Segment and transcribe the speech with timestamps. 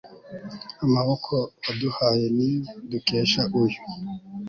[0.85, 1.33] amaboko
[1.65, 3.79] waduhaye, niyo dukesha uyu